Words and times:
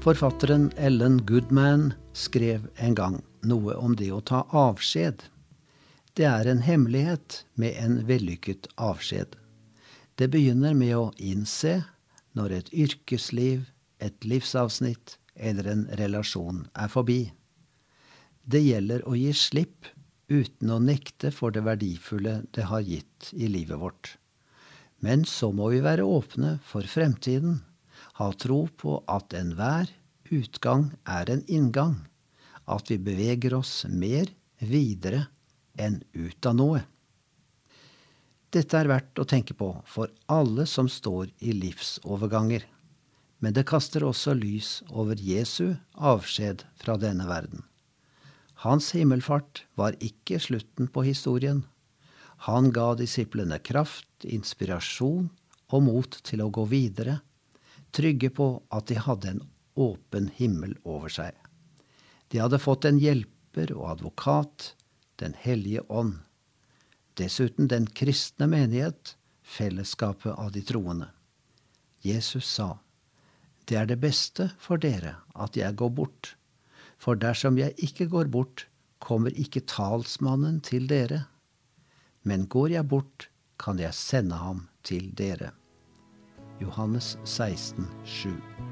Forfatteren 0.00 0.70
Ellen 0.76 1.26
Goodman 1.26 1.92
skrev 2.16 2.70
en 2.76 2.94
gang 2.94 3.18
noe 3.44 3.74
om 3.76 3.92
det 4.00 4.06
å 4.16 4.22
ta 4.24 4.46
avskjed. 4.56 5.26
Det 6.16 6.24
er 6.24 6.48
en 6.48 6.62
hemmelighet 6.64 7.42
med 7.60 7.76
en 7.76 7.98
vellykket 8.08 8.70
avskjed. 8.80 9.36
Det 10.16 10.30
begynner 10.32 10.72
med 10.72 10.94
å 10.96 11.04
innse 11.20 11.82
når 12.32 12.56
et 12.62 12.72
yrkesliv, 12.72 13.68
et 14.00 14.24
livsavsnitt 14.24 15.18
eller 15.36 15.68
en 15.68 15.86
relasjon 16.00 16.64
er 16.72 16.88
forbi. 16.88 17.20
Det 18.40 18.64
gjelder 18.64 19.04
å 19.04 19.12
gi 19.20 19.34
slipp 19.36 19.92
uten 20.32 20.72
å 20.72 20.80
nekte 20.80 21.28
for 21.28 21.52
det 21.52 21.66
verdifulle 21.68 22.38
det 22.56 22.70
har 22.72 22.88
gitt 22.88 23.34
i 23.36 23.52
livet 23.52 23.76
vårt. 23.76 24.16
Men 25.04 25.28
så 25.28 25.52
må 25.52 25.68
vi 25.74 25.84
være 25.84 26.08
åpne 26.08 26.56
for 26.64 26.88
fremtiden, 26.88 27.60
ha 28.20 28.32
tro 28.36 28.66
på 28.76 28.98
at 29.08 29.32
enhver 29.32 29.88
utgang 30.30 30.90
er 31.08 31.30
en 31.32 31.42
inngang, 31.48 31.96
at 32.68 32.90
vi 32.92 32.98
beveger 33.00 33.56
oss 33.56 33.86
mer 33.88 34.28
videre 34.60 35.24
enn 35.80 36.02
ut 36.12 36.46
av 36.46 36.58
noe. 36.58 36.82
Dette 38.52 38.76
er 38.76 38.90
verdt 38.90 39.22
å 39.22 39.26
tenke 39.30 39.54
på 39.56 39.70
for 39.88 40.12
alle 40.28 40.66
som 40.68 40.90
står 40.90 41.30
i 41.40 41.54
livsoverganger, 41.56 42.66
men 43.40 43.56
det 43.56 43.64
kaster 43.70 44.04
også 44.04 44.34
lys 44.36 44.70
over 44.90 45.16
Jesu 45.16 45.78
avskjed 45.96 46.66
fra 46.76 46.98
denne 47.00 47.24
verden. 47.30 47.64
Hans 48.66 48.90
himmelfart 48.92 49.64
var 49.80 49.96
ikke 50.04 50.42
slutten 50.42 50.90
på 50.92 51.06
historien. 51.06 51.62
Han 52.44 52.68
ga 52.76 52.92
disiplene 52.98 53.56
kraft, 53.64 54.10
inspirasjon 54.28 55.30
og 55.72 55.84
mot 55.86 56.20
til 56.26 56.44
å 56.44 56.50
gå 56.52 56.66
videre, 56.68 57.20
trygge 57.92 58.30
på 58.30 58.48
at 58.70 58.88
de 58.90 58.98
hadde 58.98 59.28
en 59.34 59.42
åpen 59.80 60.28
himmel 60.36 60.76
over 60.84 61.12
seg. 61.12 61.36
De 62.30 62.40
hadde 62.42 62.60
fått 62.62 62.86
en 62.86 63.00
hjelper 63.00 63.72
og 63.76 63.96
advokat, 63.96 64.74
Den 65.20 65.34
hellige 65.36 65.82
ånd. 65.92 66.22
Dessuten 67.20 67.66
den 67.68 67.84
kristne 67.86 68.46
menighet, 68.48 69.18
fellesskapet 69.44 70.32
av 70.32 70.54
de 70.54 70.62
troende. 70.64 71.10
Jesus 72.00 72.46
sa, 72.48 72.78
Det 73.66 73.76
er 73.76 73.86
det 73.86 73.98
beste 74.00 74.48
for 74.58 74.80
dere 74.80 75.18
at 75.34 75.56
jeg 75.56 75.76
går 75.76 75.90
bort, 75.90 76.36
for 76.96 77.20
dersom 77.20 77.58
jeg 77.58 77.76
ikke 77.76 78.08
går 78.08 78.32
bort, 78.32 78.64
kommer 78.98 79.30
ikke 79.36 79.60
talsmannen 79.60 80.60
til 80.64 80.88
dere. 80.88 81.26
Men 82.24 82.48
går 82.48 82.70
jeg 82.78 82.88
bort, 82.88 83.28
kan 83.58 83.78
jeg 83.78 83.92
sende 83.92 84.40
ham 84.40 84.68
til 84.82 85.10
dere. 85.16 85.52
Johannes 86.60 87.16
16, 87.24 87.88
7. 88.04 88.69